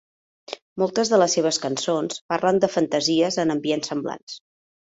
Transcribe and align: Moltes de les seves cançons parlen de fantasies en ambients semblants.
Moltes 0.83 1.11
de 1.11 1.19
les 1.23 1.35
seves 1.37 1.59
cançons 1.67 2.19
parlen 2.35 2.63
de 2.65 2.71
fantasies 2.79 3.41
en 3.47 3.57
ambients 3.59 3.95
semblants. 3.95 4.43